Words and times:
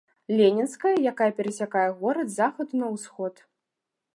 Ленінская, 0.37 0.93
якая 1.11 1.27
перасякае 1.39 1.85
горад 1.99 2.27
з 2.33 2.41
захаду 2.41 2.73
на 2.85 2.91
ўсход. 2.95 3.33